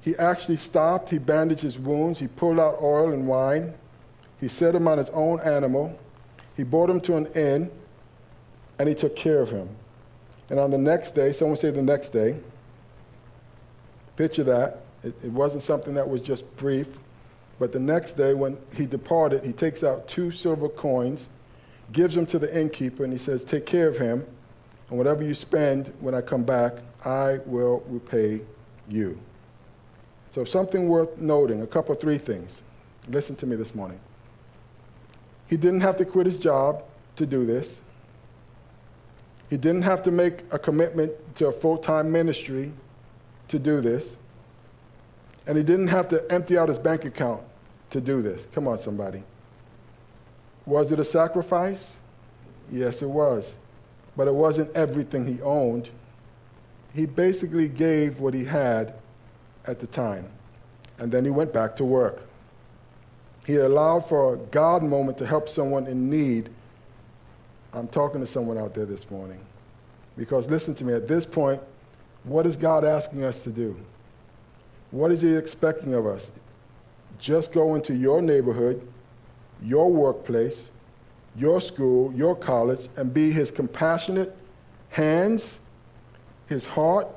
He 0.00 0.16
actually 0.16 0.56
stopped, 0.56 1.08
he 1.08 1.18
bandaged 1.18 1.62
his 1.62 1.78
wounds, 1.78 2.18
he 2.18 2.26
pulled 2.26 2.58
out 2.58 2.78
oil 2.82 3.12
and 3.12 3.26
wine, 3.26 3.72
he 4.40 4.48
set 4.48 4.74
him 4.74 4.88
on 4.88 4.98
his 4.98 5.10
own 5.10 5.40
animal, 5.40 5.96
he 6.56 6.64
brought 6.64 6.90
him 6.90 7.00
to 7.02 7.16
an 7.16 7.26
inn, 7.36 7.70
and 8.78 8.88
he 8.88 8.94
took 8.94 9.14
care 9.14 9.40
of 9.40 9.50
him. 9.50 9.68
And 10.52 10.60
on 10.60 10.70
the 10.70 10.76
next 10.76 11.12
day, 11.12 11.32
someone 11.32 11.56
say 11.56 11.70
the 11.70 11.80
next 11.80 12.10
day, 12.10 12.36
picture 14.16 14.44
that. 14.44 14.82
It, 15.02 15.14
it 15.24 15.32
wasn't 15.32 15.62
something 15.62 15.94
that 15.94 16.06
was 16.06 16.20
just 16.20 16.44
brief, 16.56 16.88
but 17.58 17.72
the 17.72 17.80
next 17.80 18.18
day 18.18 18.34
when 18.34 18.58
he 18.76 18.84
departed, 18.84 19.46
he 19.46 19.54
takes 19.54 19.82
out 19.82 20.08
two 20.08 20.30
silver 20.30 20.68
coins, 20.68 21.30
gives 21.90 22.14
them 22.14 22.26
to 22.26 22.38
the 22.38 22.54
innkeeper, 22.54 23.02
and 23.02 23.10
he 23.14 23.18
says, 23.18 23.44
Take 23.44 23.64
care 23.64 23.88
of 23.88 23.96
him, 23.96 24.26
and 24.90 24.98
whatever 24.98 25.24
you 25.24 25.32
spend 25.32 25.90
when 26.00 26.14
I 26.14 26.20
come 26.20 26.44
back, 26.44 26.74
I 27.02 27.38
will 27.46 27.82
repay 27.86 28.42
you. 28.90 29.18
So, 30.32 30.44
something 30.44 30.86
worth 30.86 31.16
noting, 31.16 31.62
a 31.62 31.66
couple, 31.66 31.94
three 31.94 32.18
things. 32.18 32.62
Listen 33.08 33.36
to 33.36 33.46
me 33.46 33.56
this 33.56 33.74
morning. 33.74 34.00
He 35.48 35.56
didn't 35.56 35.80
have 35.80 35.96
to 35.96 36.04
quit 36.04 36.26
his 36.26 36.36
job 36.36 36.84
to 37.16 37.24
do 37.24 37.46
this. 37.46 37.80
He 39.52 39.58
didn't 39.58 39.82
have 39.82 40.02
to 40.04 40.10
make 40.10 40.44
a 40.50 40.58
commitment 40.58 41.12
to 41.34 41.48
a 41.48 41.52
full 41.52 41.76
time 41.76 42.10
ministry 42.10 42.72
to 43.48 43.58
do 43.58 43.82
this. 43.82 44.16
And 45.46 45.58
he 45.58 45.62
didn't 45.62 45.88
have 45.88 46.08
to 46.08 46.24
empty 46.32 46.56
out 46.56 46.70
his 46.70 46.78
bank 46.78 47.04
account 47.04 47.42
to 47.90 48.00
do 48.00 48.22
this. 48.22 48.48
Come 48.54 48.66
on, 48.66 48.78
somebody. 48.78 49.22
Was 50.64 50.90
it 50.90 50.98
a 50.98 51.04
sacrifice? 51.04 51.96
Yes, 52.70 53.02
it 53.02 53.10
was. 53.10 53.54
But 54.16 54.26
it 54.26 54.32
wasn't 54.32 54.74
everything 54.74 55.26
he 55.26 55.42
owned. 55.42 55.90
He 56.94 57.04
basically 57.04 57.68
gave 57.68 58.20
what 58.20 58.32
he 58.32 58.46
had 58.46 58.94
at 59.66 59.80
the 59.80 59.86
time. 59.86 60.30
And 60.98 61.12
then 61.12 61.26
he 61.26 61.30
went 61.30 61.52
back 61.52 61.76
to 61.76 61.84
work. 61.84 62.26
He 63.46 63.56
allowed 63.56 64.08
for 64.08 64.32
a 64.32 64.36
God 64.38 64.82
moment 64.82 65.18
to 65.18 65.26
help 65.26 65.46
someone 65.46 65.86
in 65.88 66.08
need. 66.08 66.48
I'm 67.74 67.88
talking 67.88 68.20
to 68.20 68.26
someone 68.26 68.58
out 68.58 68.74
there 68.74 68.84
this 68.84 69.10
morning. 69.10 69.40
Because 70.16 70.50
listen 70.50 70.74
to 70.74 70.84
me, 70.84 70.92
at 70.92 71.08
this 71.08 71.24
point, 71.24 71.60
what 72.24 72.46
is 72.46 72.56
God 72.56 72.84
asking 72.84 73.24
us 73.24 73.42
to 73.42 73.50
do? 73.50 73.76
What 74.90 75.10
is 75.10 75.22
He 75.22 75.34
expecting 75.34 75.94
of 75.94 76.06
us? 76.06 76.30
Just 77.18 77.52
go 77.52 77.74
into 77.74 77.94
your 77.94 78.20
neighborhood, 78.20 78.86
your 79.62 79.90
workplace, 79.90 80.70
your 81.34 81.60
school, 81.60 82.12
your 82.12 82.36
college, 82.36 82.88
and 82.96 83.12
be 83.12 83.30
His 83.30 83.50
compassionate 83.50 84.36
hands, 84.90 85.60
His 86.46 86.66
heart, 86.66 87.08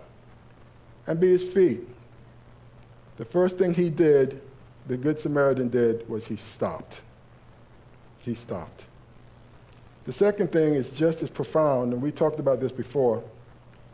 and 1.05 1.19
be 1.19 1.27
His 1.27 1.43
feet. 1.43 1.81
The 3.17 3.25
first 3.25 3.57
thing 3.57 3.73
He 3.73 3.89
did, 3.89 4.41
the 4.87 4.95
Good 4.95 5.19
Samaritan 5.19 5.67
did, 5.67 6.07
was 6.07 6.25
He 6.25 6.37
stopped. 6.37 7.01
He 8.19 8.33
stopped. 8.33 8.85
The 10.05 10.13
second 10.13 10.51
thing 10.51 10.75
is 10.75 10.89
just 10.89 11.23
as 11.23 11.29
profound, 11.29 11.93
and 11.93 12.01
we 12.01 12.11
talked 12.11 12.39
about 12.39 12.59
this 12.59 12.71
before. 12.71 13.23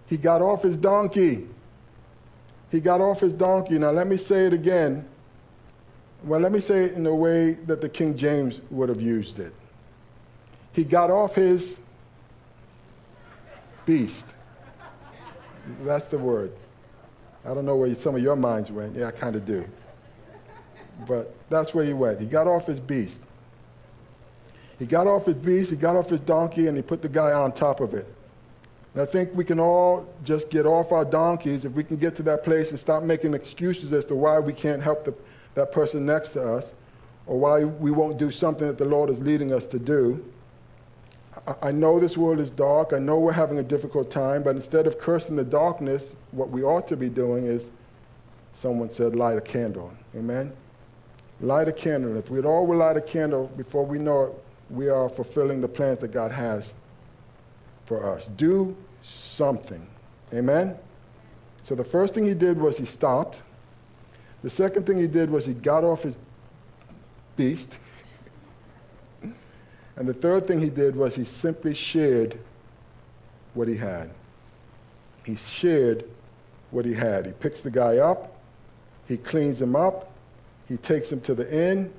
He 0.08 0.18
got 0.18 0.42
off 0.42 0.62
his 0.62 0.76
donkey. 0.76 1.48
He 2.70 2.82
got 2.82 3.00
off 3.00 3.22
his 3.22 3.34
donkey. 3.34 3.80
Now, 3.80 3.92
let 3.92 4.08
me 4.08 4.18
say 4.18 4.46
it 4.46 4.54
again. 4.54 5.08
Well, 6.24 6.40
let 6.40 6.52
me 6.52 6.60
say 6.60 6.84
it 6.84 6.94
in 6.94 7.04
the 7.04 7.16
way 7.16 7.52
that 7.52 7.82
the 7.82 7.90
King 7.90 8.16
James 8.16 8.60
would 8.70 8.90
have 8.90 9.02
used 9.02 9.40
it. 9.40 9.54
He 10.74 10.84
got 10.84 11.10
off 11.10 11.34
his 11.34 11.80
beast. 13.86 14.28
That's 15.84 16.06
the 16.06 16.18
word. 16.18 16.52
I 17.46 17.54
don't 17.54 17.66
know 17.66 17.76
where 17.76 17.94
some 17.96 18.16
of 18.16 18.22
your 18.22 18.36
minds 18.36 18.72
went. 18.72 18.96
Yeah, 18.96 19.08
I 19.08 19.12
kind 19.12 19.36
of 19.36 19.46
do. 19.46 19.66
But 21.08 21.34
that's 21.50 21.74
where 21.74 21.84
he 21.86 21.94
went. 21.94 22.20
He 22.20 22.28
got 22.28 22.48
off 22.48 22.68
his 22.68 22.80
beast. 22.80 23.24
He 24.82 24.88
got 24.88 25.06
off 25.06 25.28
his 25.28 25.36
beast, 25.36 25.70
he 25.70 25.76
got 25.76 25.96
off 25.96 26.10
his 26.10 26.22
donkey, 26.22 26.66
and 26.66 26.76
he 26.76 26.82
put 26.82 27.04
the 27.04 27.08
guy 27.08 27.34
on 27.34 27.52
top 27.52 27.82
of 27.82 27.94
it. 27.94 28.08
And 28.96 29.04
I 29.04 29.06
think 29.06 29.30
we 29.36 29.46
can 29.46 29.60
all 29.60 30.12
just 30.24 30.50
get 30.50 30.66
off 30.66 30.92
our 30.92 31.06
donkeys 31.06 31.66
if 31.66 31.74
we 31.74 31.84
can 31.84 31.98
get 31.98 32.16
to 32.16 32.24
that 32.24 32.44
place 32.44 32.72
and 32.72 32.80
stop 32.80 33.04
making 33.04 33.36
excuses 33.36 33.94
as 33.94 34.08
to 34.08 34.16
why 34.16 34.40
we 34.40 34.54
can't 34.54 34.82
help 34.82 35.06
the, 35.06 35.14
that 35.54 35.72
person 35.72 36.04
next 36.04 36.32
to 36.32 36.56
us 36.56 36.74
or 37.28 37.40
why 37.40 37.64
we 37.64 37.92
won't 37.92 38.18
do 38.18 38.32
something 38.32 38.66
that 38.66 38.80
the 38.80 38.86
Lord 38.86 39.12
is 39.12 39.22
leading 39.22 39.54
us 39.54 39.68
to 39.68 39.78
do. 39.78 40.26
I, 41.46 41.68
I 41.68 41.72
know 41.72 42.00
this 42.00 42.18
world 42.18 42.40
is 42.40 42.50
dark. 42.50 42.92
I 42.92 42.98
know 42.98 43.20
we're 43.20 43.34
having 43.34 43.60
a 43.60 43.64
difficult 43.64 44.10
time, 44.10 44.42
but 44.42 44.56
instead 44.56 44.88
of 44.88 44.98
cursing 44.98 45.36
the 45.36 45.44
darkness, 45.44 46.16
what 46.32 46.50
we 46.50 46.64
ought 46.64 46.88
to 46.88 46.98
be 46.98 47.08
doing 47.08 47.44
is, 47.44 47.70
someone 48.54 48.90
said, 48.90 49.14
light 49.14 49.38
a 49.38 49.42
candle. 49.42 49.94
Amen? 50.16 50.52
Light 51.40 51.68
a 51.68 51.72
candle. 51.72 52.18
If 52.18 52.32
we'd 52.32 52.46
all 52.46 52.66
light 52.76 52.98
a 52.98 53.02
candle 53.02 53.46
before 53.56 53.86
we 53.86 54.00
know 54.00 54.24
it, 54.24 54.34
we 54.72 54.90
are 54.90 55.10
fulfilling 55.10 55.62
the 55.62 55.68
plans 55.68 56.00
that 56.00 56.12
God 56.12 56.32
has 56.32 56.74
for 57.86 58.10
us. 58.10 58.28
Do 58.28 58.76
something. 59.02 59.86
Amen? 60.34 60.78
So 61.64 61.76
the 61.76 61.84
first 61.84 62.14
thing 62.14 62.26
he 62.26 62.34
did 62.34 62.58
was 62.58 62.78
he 62.78 62.86
stopped. 62.86 63.44
The 64.44 64.50
second 64.50 64.86
thing 64.86 64.98
he 64.98 65.08
did 65.08 65.30
was 65.30 65.46
he 65.46 65.54
got 65.54 65.84
off 65.84 66.04
his 66.04 66.18
beast. 67.36 67.78
and 69.22 70.08
the 70.08 70.14
third 70.14 70.48
thing 70.48 70.60
he 70.60 70.70
did 70.70 70.96
was 70.96 71.16
he 71.16 71.26
simply 71.26 71.76
shared 71.76 72.40
what 73.54 73.68
he 73.68 73.76
had. 73.76 74.10
He 75.26 75.36
shared 75.36 76.06
what 76.72 76.86
he 76.86 76.94
had. 76.94 77.26
He 77.26 77.34
picks 77.34 77.62
the 77.62 77.70
guy 77.70 77.98
up, 77.98 78.36
he 79.08 79.18
cleans 79.18 79.62
him 79.62 79.76
up, 79.76 80.12
he 80.68 80.78
takes 80.78 81.12
him 81.12 81.20
to 81.22 81.36
the 81.36 81.54
inn, 81.54 81.94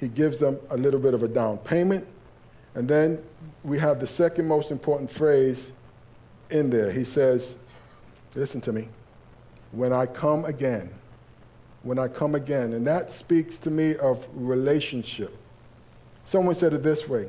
he 0.00 0.08
gives 0.08 0.38
them 0.38 0.58
a 0.70 0.76
little 0.76 0.98
bit 0.98 1.14
of 1.14 1.22
a 1.22 1.28
down 1.28 1.58
payment, 1.58 2.06
and 2.74 2.88
then 2.88 3.22
we 3.62 3.78
have 3.78 4.00
the 4.00 4.06
second 4.06 4.48
most 4.48 4.70
important 4.70 5.10
phrase 5.10 5.70
in 6.50 6.70
there. 6.70 6.90
He 6.90 7.04
says, 7.04 7.54
Listen 8.34 8.60
to 8.62 8.72
me. 8.72 8.88
When 9.72 9.92
I 9.92 10.06
come 10.06 10.44
again, 10.44 10.90
when 11.82 11.98
I 11.98 12.08
come 12.08 12.34
again. 12.34 12.72
And 12.72 12.86
that 12.86 13.10
speaks 13.10 13.58
to 13.60 13.70
me 13.70 13.96
of 13.96 14.26
relationship. 14.34 15.36
Someone 16.24 16.54
said 16.54 16.72
it 16.72 16.82
this 16.82 17.08
way 17.08 17.26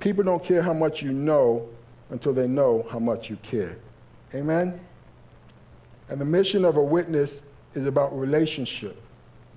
People 0.00 0.24
don't 0.24 0.42
care 0.42 0.62
how 0.62 0.72
much 0.72 1.02
you 1.02 1.12
know 1.12 1.68
until 2.10 2.32
they 2.32 2.48
know 2.48 2.86
how 2.90 2.98
much 2.98 3.30
you 3.30 3.36
care. 3.36 3.76
Amen? 4.34 4.80
And 6.08 6.20
the 6.20 6.24
mission 6.24 6.64
of 6.64 6.76
a 6.76 6.82
witness 6.82 7.42
is 7.74 7.86
about 7.86 8.16
relationship. 8.18 9.00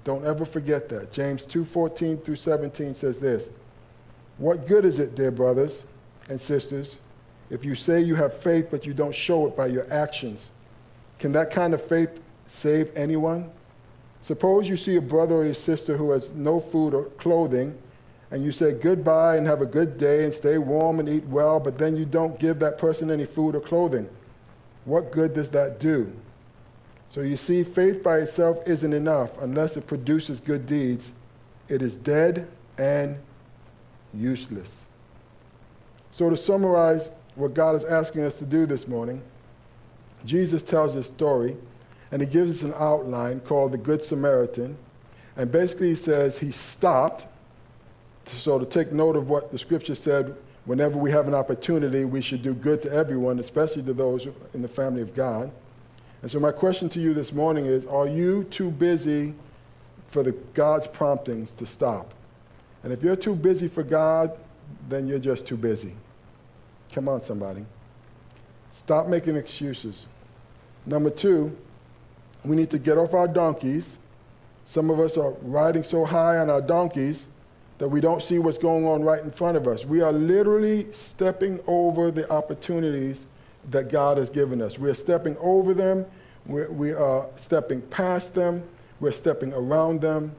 Don't 0.04 0.26
ever 0.26 0.46
forget 0.46 0.90
that. 0.90 1.12
James 1.12 1.46
2:14 1.46 2.18
through 2.18 2.36
17 2.36 2.94
says 2.94 3.20
this. 3.20 3.50
What 4.38 4.68
good 4.68 4.84
is 4.86 5.00
it, 5.00 5.16
dear 5.16 5.32
brothers 5.32 5.86
and 6.30 6.40
sisters, 6.40 6.98
if 7.50 7.64
you 7.64 7.76
say 7.76 8.02
you 8.02 8.16
have 8.16 8.34
faith 8.34 8.68
but 8.72 8.86
you 8.86 8.94
don't 8.94 9.16
show 9.16 9.48
it 9.48 9.56
by 9.56 9.68
your 9.68 9.92
actions? 9.92 10.52
Can 11.20 11.32
that 11.34 11.52
kind 11.52 11.74
of 11.74 11.82
faith 11.82 12.20
save 12.46 12.92
anyone? 12.96 13.50
Suppose 14.22 14.70
you 14.70 14.78
see 14.78 14.96
a 14.96 15.02
brother 15.02 15.36
or 15.36 15.46
a 15.46 15.54
sister 15.54 15.98
who 15.98 16.12
has 16.12 16.34
no 16.34 16.60
food 16.60 16.94
or 16.94 17.04
clothing, 17.18 17.78
and 18.32 18.44
you 18.44 18.52
say 18.52 18.74
goodbye 18.74 19.36
and 19.36 19.46
have 19.46 19.62
a 19.62 19.66
good 19.66 19.98
day 19.98 20.24
and 20.24 20.34
stay 20.34 20.58
warm 20.58 21.00
and 21.00 21.08
eat 21.08 21.26
well, 21.26 21.60
but 21.60 21.78
then 21.78 21.96
you 21.96 22.06
don't 22.06 22.40
give 22.40 22.60
that 22.60 22.78
person 22.78 23.12
any 23.12 23.26
food 23.26 23.56
or 23.56 23.60
clothing. 23.60 24.10
What 24.86 25.12
good 25.12 25.34
does 25.34 25.50
that 25.50 25.80
do? 25.80 26.12
So 27.14 27.22
you 27.22 27.38
see, 27.38 27.62
faith 27.62 28.02
by 28.02 28.18
itself 28.22 28.68
isn't 28.68 28.92
enough 28.92 29.40
unless 29.40 29.78
it 29.78 29.86
produces 29.86 30.40
good 30.40 30.66
deeds. 30.66 31.12
It 31.70 31.84
is 31.84 31.96
dead 31.96 32.48
and 32.80 33.18
useless. 34.16 34.84
So, 36.10 36.32
to 36.32 36.36
summarize 36.36 37.12
what 37.36 37.54
God 37.54 37.76
is 37.76 37.86
asking 37.86 38.24
us 38.24 38.40
to 38.40 38.46
do 38.46 38.66
this 38.66 38.88
morning, 38.88 39.22
Jesus 40.26 40.64
tells 40.64 40.96
this 40.96 41.06
story, 41.06 41.56
and 42.12 42.20
he 42.20 42.28
gives 42.28 42.50
us 42.50 42.64
an 42.64 42.74
outline 42.80 43.42
called 43.42 43.74
the 43.74 43.78
Good 43.78 44.04
Samaritan. 44.04 44.76
And 45.38 45.52
basically, 45.52 45.90
he 45.90 45.96
says 45.96 46.40
he 46.40 46.50
stopped. 46.50 47.28
So, 48.26 48.58
to 48.58 48.66
take 48.66 48.92
note 48.92 49.16
of 49.16 49.30
what 49.30 49.52
the 49.52 49.60
scripture 49.60 49.94
said, 49.94 50.36
whenever 50.66 50.98
we 50.98 51.12
have 51.12 51.28
an 51.28 51.36
opportunity, 51.36 52.06
we 52.06 52.24
should 52.24 52.42
do 52.42 52.56
good 52.56 52.82
to 52.82 52.92
everyone, 52.92 53.38
especially 53.38 53.84
to 53.84 53.94
those 53.94 54.26
in 54.56 54.64
the 54.64 54.68
family 54.68 55.04
of 55.04 55.14
God. 55.14 55.52
And 56.24 56.32
so, 56.32 56.40
my 56.40 56.54
question 56.54 56.88
to 56.90 57.02
you 57.02 57.14
this 57.14 57.34
morning 57.34 57.66
is 57.66 57.86
Are 57.86 58.08
you 58.08 58.46
too 58.46 58.72
busy 58.72 59.36
for 60.08 60.24
the 60.24 60.32
God's 60.54 60.88
promptings 60.88 61.54
to 61.56 61.66
stop? 61.66 62.14
And 62.82 62.94
if 62.94 63.04
you're 63.04 63.18
too 63.18 63.36
busy 63.36 63.68
for 63.68 63.84
God, 63.84 64.32
then 64.88 65.06
you're 65.06 65.20
just 65.20 65.46
too 65.46 65.58
busy. 65.58 65.94
Come 66.94 67.10
on, 67.10 67.20
somebody. 67.20 67.66
Stop 68.72 69.08
making 69.08 69.36
excuses. 69.36 70.08
Number 70.86 71.10
two, 71.10 71.56
we 72.46 72.56
need 72.56 72.70
to 72.70 72.80
get 72.80 72.98
off 72.98 73.14
our 73.14 73.28
donkeys. 73.28 73.98
Some 74.64 74.90
of 74.90 75.02
us 75.02 75.18
are 75.18 75.32
riding 75.42 75.84
so 75.84 76.06
high 76.06 76.38
on 76.38 76.50
our 76.50 76.62
donkeys 76.62 77.28
that 77.80 77.90
we 77.90 78.00
don't 78.00 78.24
see 78.24 78.40
what's 78.40 78.58
going 78.58 78.86
on 78.86 79.04
right 79.04 79.22
in 79.22 79.32
front 79.32 79.58
of 79.58 79.68
us. 79.68 79.84
We 79.84 80.00
are 80.00 80.14
literally 80.14 80.90
stepping 80.94 81.60
over 81.68 82.12
the 82.12 82.32
opportunities 82.32 83.26
that 83.72 83.90
God 83.90 84.18
has 84.18 84.30
given 84.30 84.62
us. 84.62 84.78
We're 84.78 84.94
stepping 84.94 85.38
over 85.38 85.74
them, 85.74 86.06
we're, 86.46 86.70
we 86.70 86.94
are 86.94 87.28
stepping 87.36 87.82
past 87.82 88.36
them, 88.36 88.64
we're 89.00 89.12
stepping 89.12 89.54
around 89.54 90.02
them, 90.02 90.36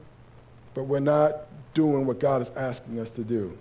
but 0.73 0.83
we're 0.83 0.99
not 0.99 1.37
doing 1.73 2.05
what 2.05 2.19
God 2.19 2.41
is 2.41 2.51
asking 2.51 2.99
us 2.99 3.11
to 3.11 3.23
do. 3.23 3.57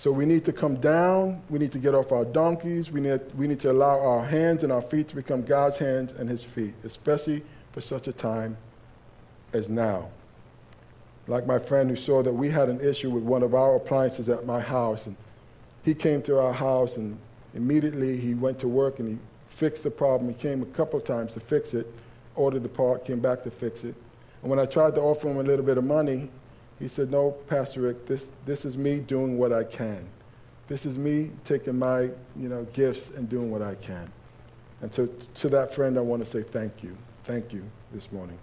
So 0.00 0.10
we 0.10 0.24
need 0.24 0.46
to 0.46 0.52
come 0.54 0.76
down. 0.76 1.42
We 1.50 1.58
need 1.58 1.72
to 1.72 1.78
get 1.78 1.94
off 1.94 2.10
our 2.10 2.24
donkeys. 2.24 2.90
We 2.90 3.02
need, 3.02 3.20
we 3.36 3.46
need 3.46 3.60
to 3.60 3.70
allow 3.70 4.00
our 4.00 4.24
hands 4.24 4.62
and 4.62 4.72
our 4.72 4.80
feet 4.80 5.08
to 5.08 5.14
become 5.14 5.42
God's 5.42 5.76
hands 5.76 6.12
and 6.12 6.26
his 6.26 6.42
feet, 6.42 6.72
especially 6.84 7.42
for 7.72 7.82
such 7.82 8.08
a 8.08 8.12
time 8.14 8.56
as 9.52 9.68
now. 9.68 10.08
Like 11.26 11.46
my 11.46 11.58
friend 11.58 11.90
who 11.90 11.96
saw 11.96 12.22
that 12.22 12.32
we 12.32 12.48
had 12.48 12.70
an 12.70 12.80
issue 12.80 13.10
with 13.10 13.24
one 13.24 13.42
of 13.42 13.54
our 13.54 13.76
appliances 13.76 14.30
at 14.30 14.46
my 14.46 14.58
house, 14.58 15.06
and 15.06 15.16
he 15.82 15.94
came 15.94 16.22
to 16.22 16.40
our 16.40 16.54
house, 16.54 16.96
and 16.96 17.18
immediately 17.54 18.16
he 18.16 18.34
went 18.34 18.58
to 18.60 18.68
work 18.68 18.98
and 18.98 19.08
he 19.08 19.18
fixed 19.48 19.84
the 19.84 19.90
problem. 19.90 20.32
He 20.32 20.40
came 20.40 20.62
a 20.62 20.66
couple 20.66 21.00
times 21.00 21.34
to 21.34 21.40
fix 21.40 21.74
it, 21.74 21.86
ordered 22.36 22.62
the 22.62 22.68
part, 22.68 23.04
came 23.04 23.20
back 23.20 23.42
to 23.44 23.50
fix 23.50 23.84
it. 23.84 23.94
And 24.42 24.50
when 24.50 24.58
I 24.58 24.66
tried 24.66 24.94
to 24.94 25.00
offer 25.00 25.28
him 25.28 25.38
a 25.38 25.42
little 25.42 25.64
bit 25.64 25.76
of 25.76 25.84
money, 25.84 26.30
he 26.78 26.88
said, 26.88 27.10
No, 27.10 27.32
Pastor 27.32 27.82
Rick, 27.82 28.06
this, 28.06 28.32
this 28.46 28.64
is 28.64 28.76
me 28.76 29.00
doing 29.00 29.38
what 29.38 29.52
I 29.52 29.64
can. 29.64 30.06
This 30.66 30.86
is 30.86 30.96
me 30.96 31.30
taking 31.44 31.78
my 31.78 32.02
you 32.36 32.48
know, 32.48 32.64
gifts 32.72 33.10
and 33.10 33.28
doing 33.28 33.50
what 33.50 33.60
I 33.60 33.74
can. 33.74 34.10
And 34.82 34.92
so 34.92 35.06
to 35.06 35.48
that 35.50 35.74
friend, 35.74 35.98
I 35.98 36.00
want 36.00 36.24
to 36.24 36.30
say 36.30 36.42
thank 36.42 36.82
you. 36.82 36.96
Thank 37.24 37.52
you 37.52 37.62
this 37.92 38.10
morning. 38.12 38.38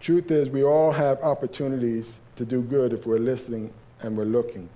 Truth 0.00 0.30
is, 0.30 0.50
we 0.50 0.62
all 0.62 0.92
have 0.92 1.18
opportunities 1.22 2.18
to 2.36 2.44
do 2.44 2.60
good 2.60 2.92
if 2.92 3.06
we're 3.06 3.16
listening 3.16 3.72
and 4.02 4.16
we're 4.16 4.24
looking. 4.24 4.68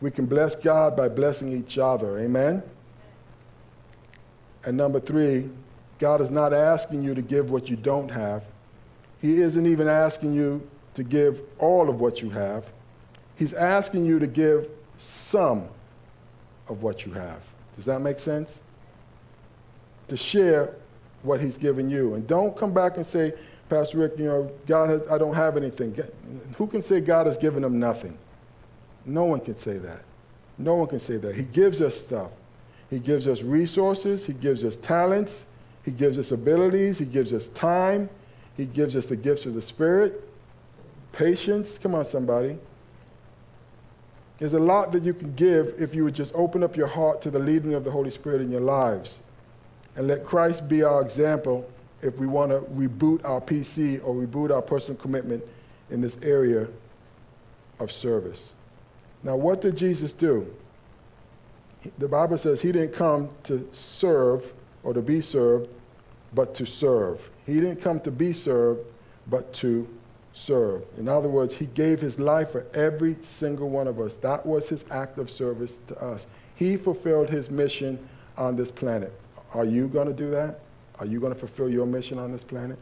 We 0.00 0.10
can 0.10 0.26
bless 0.26 0.56
God 0.56 0.96
by 0.96 1.08
blessing 1.08 1.52
each 1.52 1.78
other. 1.78 2.18
Amen? 2.18 2.62
And 4.64 4.76
number 4.76 5.00
three, 5.00 5.50
God 5.98 6.20
is 6.20 6.30
not 6.30 6.52
asking 6.52 7.02
you 7.02 7.14
to 7.14 7.22
give 7.22 7.50
what 7.50 7.68
you 7.68 7.76
don't 7.76 8.10
have. 8.10 8.46
He 9.20 9.40
isn't 9.40 9.66
even 9.66 9.88
asking 9.88 10.32
you 10.32 10.66
to 10.94 11.02
give 11.02 11.42
all 11.58 11.90
of 11.90 12.00
what 12.00 12.22
you 12.22 12.30
have. 12.30 12.70
He's 13.36 13.52
asking 13.52 14.04
you 14.04 14.18
to 14.18 14.26
give 14.26 14.68
some 14.96 15.68
of 16.68 16.82
what 16.82 17.04
you 17.04 17.12
have. 17.12 17.42
Does 17.76 17.84
that 17.84 18.00
make 18.00 18.18
sense? 18.18 18.60
To 20.08 20.16
share 20.16 20.74
what 21.22 21.40
he's 21.40 21.56
given 21.56 21.90
you. 21.90 22.14
And 22.14 22.26
don't 22.26 22.56
come 22.56 22.72
back 22.72 22.96
and 22.96 23.04
say, 23.04 23.32
Pastor 23.68 23.98
Rick, 23.98 24.18
you 24.18 24.24
know, 24.24 24.50
God 24.66 24.90
has, 24.90 25.02
I 25.10 25.18
don't 25.18 25.34
have 25.34 25.56
anything. 25.56 25.96
Who 26.56 26.66
can 26.66 26.82
say 26.82 27.00
God 27.00 27.26
has 27.26 27.36
given 27.36 27.62
them 27.62 27.78
nothing? 27.78 28.18
No 29.04 29.24
one 29.24 29.40
can 29.40 29.56
say 29.56 29.78
that. 29.78 30.02
No 30.58 30.74
one 30.74 30.88
can 30.88 30.98
say 30.98 31.16
that. 31.16 31.34
He 31.34 31.44
gives 31.44 31.80
us 31.80 31.98
stuff. 31.98 32.30
He 32.90 32.98
gives 32.98 33.26
us 33.26 33.42
resources. 33.42 34.26
He 34.26 34.32
gives 34.32 34.64
us 34.64 34.76
talents. 34.76 35.46
He 35.84 35.90
gives 35.90 36.18
us 36.18 36.32
abilities. 36.32 36.98
He 36.98 37.06
gives 37.06 37.32
us 37.32 37.48
time. 37.50 38.10
He 38.56 38.66
gives 38.66 38.96
us 38.96 39.06
the 39.06 39.16
gifts 39.16 39.46
of 39.46 39.54
the 39.54 39.62
Spirit. 39.62 40.28
Patience. 41.12 41.78
Come 41.78 41.94
on, 41.94 42.04
somebody. 42.04 42.58
There's 44.38 44.54
a 44.54 44.60
lot 44.60 44.92
that 44.92 45.02
you 45.02 45.14
can 45.14 45.34
give 45.34 45.74
if 45.78 45.94
you 45.94 46.04
would 46.04 46.14
just 46.14 46.34
open 46.34 46.62
up 46.62 46.76
your 46.76 46.86
heart 46.86 47.20
to 47.22 47.30
the 47.30 47.38
leading 47.38 47.74
of 47.74 47.84
the 47.84 47.90
Holy 47.90 48.10
Spirit 48.10 48.40
in 48.40 48.50
your 48.50 48.60
lives 48.60 49.20
and 49.96 50.06
let 50.06 50.24
Christ 50.24 50.68
be 50.68 50.82
our 50.82 51.02
example 51.02 51.70
if 52.02 52.18
we 52.18 52.26
want 52.26 52.50
to 52.50 52.60
reboot 52.72 53.24
our 53.24 53.40
PC 53.40 54.02
or 54.02 54.14
reboot 54.14 54.50
our 54.50 54.62
personal 54.62 54.98
commitment 55.00 55.44
in 55.90 56.00
this 56.00 56.18
area 56.22 56.66
of 57.78 57.92
service. 57.92 58.54
Now, 59.22 59.36
what 59.36 59.60
did 59.60 59.76
Jesus 59.76 60.12
do? 60.12 60.52
The 61.98 62.08
Bible 62.08 62.38
says 62.38 62.60
he 62.60 62.72
didn't 62.72 62.92
come 62.92 63.30
to 63.44 63.66
serve 63.72 64.52
or 64.82 64.92
to 64.94 65.00
be 65.00 65.20
served, 65.20 65.68
but 66.34 66.54
to 66.54 66.66
serve. 66.66 67.28
He 67.46 67.54
didn't 67.54 67.80
come 67.80 68.00
to 68.00 68.10
be 68.10 68.32
served, 68.32 68.80
but 69.26 69.52
to 69.54 69.88
serve. 70.32 70.84
In 70.96 71.08
other 71.08 71.28
words, 71.28 71.54
he 71.54 71.66
gave 71.66 72.00
his 72.00 72.18
life 72.18 72.50
for 72.50 72.66
every 72.74 73.14
single 73.22 73.68
one 73.68 73.88
of 73.88 73.98
us. 73.98 74.16
That 74.16 74.44
was 74.44 74.68
his 74.68 74.84
act 74.90 75.18
of 75.18 75.30
service 75.30 75.78
to 75.88 76.02
us. 76.02 76.26
He 76.54 76.76
fulfilled 76.76 77.28
his 77.28 77.50
mission 77.50 77.98
on 78.36 78.56
this 78.56 78.70
planet. 78.70 79.12
Are 79.54 79.64
you 79.64 79.88
going 79.88 80.06
to 80.06 80.12
do 80.12 80.30
that? 80.30 80.60
Are 80.98 81.06
you 81.06 81.18
going 81.18 81.32
to 81.32 81.38
fulfill 81.38 81.68
your 81.68 81.86
mission 81.86 82.18
on 82.18 82.30
this 82.30 82.44
planet? 82.44 82.78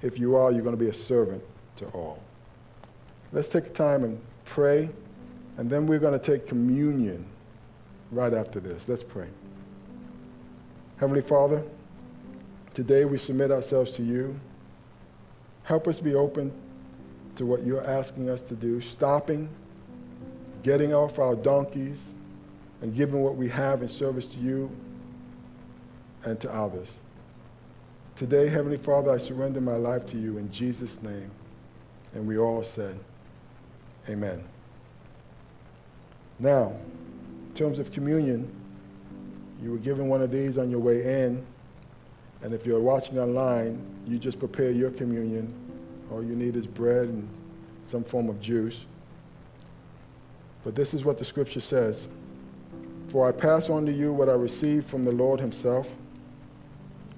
If 0.00 0.18
you 0.18 0.36
are, 0.36 0.50
you're 0.50 0.62
going 0.62 0.76
to 0.76 0.82
be 0.82 0.90
a 0.90 0.94
servant 0.94 1.42
to 1.76 1.86
all. 1.88 2.18
Let's 3.32 3.48
take 3.48 3.72
time 3.72 4.04
and 4.04 4.20
pray, 4.44 4.90
and 5.58 5.68
then 5.68 5.86
we're 5.86 5.98
going 5.98 6.18
to 6.18 6.24
take 6.24 6.46
communion 6.46 7.24
right 8.10 8.32
after 8.32 8.60
this. 8.60 8.88
Let's 8.88 9.02
pray. 9.02 9.28
Heavenly 10.98 11.22
Father, 11.22 11.62
today 12.74 13.04
we 13.04 13.18
submit 13.18 13.50
ourselves 13.50 13.90
to 13.92 14.02
you. 14.02 14.38
Help 15.64 15.88
us 15.88 16.00
be 16.00 16.14
open 16.14 16.52
to 17.36 17.46
what 17.46 17.62
you're 17.62 17.84
asking 17.84 18.28
us 18.28 18.40
to 18.42 18.54
do, 18.54 18.80
stopping, 18.80 19.48
getting 20.62 20.94
off 20.94 21.18
our 21.18 21.34
donkeys, 21.34 22.14
and 22.82 22.94
giving 22.94 23.20
what 23.22 23.36
we 23.36 23.48
have 23.48 23.82
in 23.82 23.88
service 23.88 24.34
to 24.34 24.40
you 24.40 24.70
and 26.24 26.40
to 26.40 26.52
others. 26.52 26.98
Today, 28.16 28.48
Heavenly 28.48 28.76
Father, 28.76 29.10
I 29.10 29.18
surrender 29.18 29.60
my 29.60 29.76
life 29.76 30.04
to 30.06 30.18
you 30.18 30.38
in 30.38 30.50
Jesus' 30.52 31.02
name. 31.02 31.30
And 32.14 32.26
we 32.26 32.38
all 32.38 32.62
said, 32.62 32.98
Amen. 34.08 34.44
Now, 36.42 36.74
in 37.48 37.54
terms 37.54 37.78
of 37.78 37.92
communion, 37.92 38.50
you 39.62 39.70
were 39.70 39.78
given 39.78 40.08
one 40.08 40.22
of 40.22 40.32
these 40.32 40.58
on 40.58 40.70
your 40.70 40.80
way 40.80 41.24
in. 41.24 41.46
And 42.42 42.52
if 42.52 42.66
you're 42.66 42.80
watching 42.80 43.20
online, 43.20 43.80
you 44.08 44.18
just 44.18 44.40
prepare 44.40 44.72
your 44.72 44.90
communion. 44.90 45.54
All 46.10 46.20
you 46.20 46.34
need 46.34 46.56
is 46.56 46.66
bread 46.66 47.08
and 47.08 47.28
some 47.84 48.02
form 48.02 48.28
of 48.28 48.40
juice. 48.40 48.84
But 50.64 50.74
this 50.74 50.94
is 50.94 51.04
what 51.04 51.16
the 51.16 51.24
scripture 51.24 51.60
says 51.60 52.08
For 53.08 53.28
I 53.28 53.32
pass 53.32 53.70
on 53.70 53.86
to 53.86 53.92
you 53.92 54.12
what 54.12 54.28
I 54.28 54.34
received 54.34 54.90
from 54.90 55.04
the 55.04 55.12
Lord 55.12 55.38
Himself. 55.38 55.94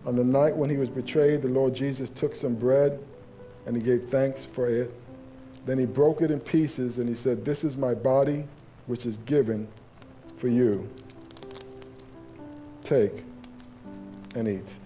On 0.04 0.14
the 0.14 0.24
night 0.24 0.54
when 0.54 0.68
he 0.68 0.76
was 0.76 0.90
betrayed, 0.90 1.40
the 1.40 1.48
Lord 1.48 1.74
Jesus 1.74 2.10
took 2.10 2.34
some 2.34 2.54
bread 2.54 3.00
and 3.64 3.74
he 3.74 3.82
gave 3.82 4.04
thanks 4.04 4.44
for 4.44 4.68
it. 4.68 4.92
Then 5.64 5.78
he 5.78 5.86
broke 5.86 6.20
it 6.20 6.30
in 6.30 6.40
pieces 6.40 6.98
and 6.98 7.08
he 7.08 7.14
said, 7.14 7.42
This 7.42 7.64
is 7.64 7.78
my 7.78 7.94
body, 7.94 8.46
which 8.86 9.06
is 9.06 9.16
given 9.18 9.66
for 10.36 10.48
you. 10.48 10.88
Take 12.82 13.24
and 14.34 14.48
eat. 14.48 14.76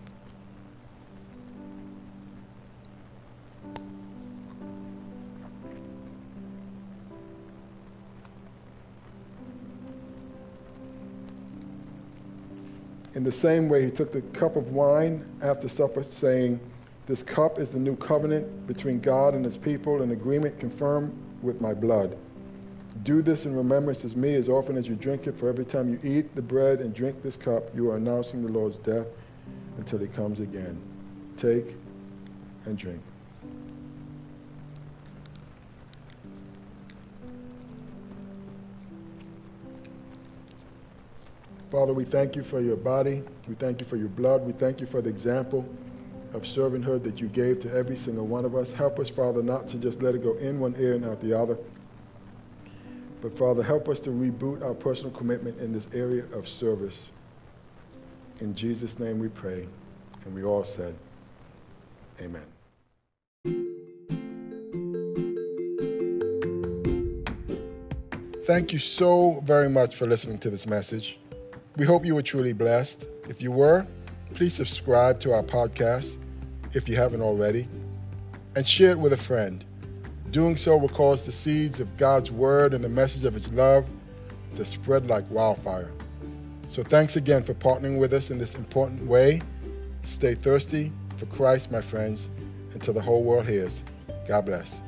In 13.15 13.25
the 13.25 13.33
same 13.33 13.69
way, 13.69 13.85
he 13.85 13.91
took 13.91 14.13
the 14.13 14.21
cup 14.21 14.55
of 14.55 14.71
wine 14.71 15.27
after 15.43 15.69
supper, 15.69 16.05
saying, 16.05 16.61
This 17.07 17.21
cup 17.21 17.59
is 17.59 17.71
the 17.71 17.79
new 17.81 17.97
covenant 17.97 18.69
between 18.69 19.01
God 19.01 19.35
and 19.35 19.45
his 19.45 19.57
people, 19.57 20.03
an 20.03 20.13
agreement 20.13 20.61
confirmed 20.61 21.13
with 21.43 21.61
my 21.61 21.75
blood. 21.75 22.17
Do 23.09 23.23
this 23.23 23.47
in 23.47 23.57
remembrance 23.57 24.05
of 24.05 24.19
me 24.19 24.35
as 24.35 24.51
often 24.51 24.77
as 24.77 24.87
you 24.87 24.95
drink 24.95 25.27
it, 25.27 25.35
for 25.35 25.49
every 25.49 25.65
time 25.65 25.89
you 25.89 25.99
eat 26.05 26.35
the 26.35 26.43
bread 26.43 26.81
and 26.81 26.93
drink 26.93 27.23
this 27.23 27.39
cup, 27.39 27.75
you 27.75 27.91
are 27.91 27.97
announcing 27.97 28.43
the 28.43 28.53
Lord's 28.53 28.77
death 28.77 29.07
until 29.79 29.99
he 29.99 30.09
comes 30.09 30.41
again. 30.41 30.79
Take 31.39 31.75
and 32.67 32.77
drink. 32.77 33.01
Father, 41.71 41.95
we 41.95 42.05
thank 42.05 42.37
you 42.37 42.45
for 42.45 42.61
your 42.61 42.77
body. 42.77 43.23
We 43.49 43.55
thank 43.55 43.81
you 43.81 43.87
for 43.87 43.97
your 43.97 44.09
blood. 44.09 44.43
We 44.45 44.53
thank 44.53 44.83
you 44.83 44.87
for 44.87 45.01
the 45.01 45.09
example 45.09 45.67
of 46.35 46.43
servanthood 46.43 47.05
that 47.05 47.23
you 47.23 47.29
gave 47.29 47.59
to 47.61 47.75
every 47.75 47.97
single 47.97 48.27
one 48.27 48.45
of 48.45 48.55
us. 48.55 48.71
Help 48.71 48.99
us, 48.99 49.09
Father, 49.09 49.43
not 49.43 49.67
to 49.71 49.79
just 49.79 50.03
let 50.03 50.15
it 50.15 50.23
go 50.23 50.35
in 50.35 50.61
one 50.61 50.75
ear 50.79 50.93
and 50.93 51.07
out 51.07 51.23
the 51.23 51.33
other. 51.33 51.57
But, 53.21 53.37
Father, 53.37 53.63
help 53.63 53.89
us 53.89 54.01
to 54.01 54.11
reboot 54.11 54.63
our 54.63 54.75
personal 54.75 55.11
commitment 55.11 55.59
in 55.59 55.73
this 55.73 55.89
area 55.93 56.25
of 56.33 56.47
service. 56.47 57.11
In 58.41 58.55
Jesus' 58.55 58.99
name 58.99 59.19
we 59.19 59.29
pray. 59.29 59.67
And 60.25 60.35
we 60.35 60.45
all 60.45 60.65
said, 60.65 60.95
Amen. 62.21 62.47
Thank 68.45 68.73
you 68.73 68.79
so 68.79 69.43
very 69.45 69.69
much 69.69 69.97
for 69.97 70.07
listening 70.07 70.39
to 70.39 70.51
this 70.51 70.67
message. 70.67 71.19
We 71.77 71.85
hope 71.85 72.07
you 72.07 72.15
were 72.15 72.23
truly 72.23 72.53
blessed. 72.53 73.07
If 73.29 73.43
you 73.43 73.53
were, 73.53 73.87
please 74.33 74.55
subscribe 74.55 75.21
to 75.21 75.35
our 75.35 75.43
podcast 75.43 76.19
if 76.75 76.89
you 76.89 76.97
haven't 76.97 77.21
already, 77.21 77.69
and 78.57 78.67
share 78.67 78.91
it 78.91 78.99
with 78.99 79.13
a 79.13 79.19
friend. 79.19 79.65
Doing 80.31 80.57
so 80.57 80.77
will 80.77 80.91
cause 80.91 81.25
the 81.25 81.33
seeds 81.33 81.81
of 81.81 81.97
God's 81.97 82.31
word 82.31 82.75
and 82.75 82.85
the 82.85 82.89
message 82.89 83.25
of 83.25 83.33
his 83.33 83.51
love 83.53 83.87
to 84.57 84.65
spread 84.65 85.07
like 85.07 85.29
wildfire. 85.31 85.91
So 86.69 86.83
thanks 86.83 87.17
again 87.17 87.43
for 87.43 87.55
partnering 87.55 87.99
with 87.99 88.13
us 88.13 88.31
in 88.31 88.39
this 88.39 88.55
important 88.55 89.07
way. 89.07 89.41
Stay 90.03 90.35
thirsty 90.35 90.93
for 91.17 91.27
Christ, 91.27 91.73
my 91.73 91.81
friends, 91.81 92.29
until 92.75 92.93
the 92.93 93.01
whole 93.01 93.23
world 93.23 93.49
hears. 93.49 93.85
God 94.27 94.45
bless. 94.45 94.83